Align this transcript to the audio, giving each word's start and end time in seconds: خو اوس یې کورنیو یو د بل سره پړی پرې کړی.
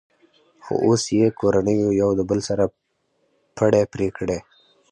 خو 0.63 0.73
اوس 0.85 1.03
یې 1.17 1.25
کورنیو 1.39 1.89
یو 2.01 2.09
د 2.19 2.21
بل 2.29 2.39
سره 2.49 2.63
پړی 3.55 3.83
پرې 3.93 4.07
کړی. 4.17 4.39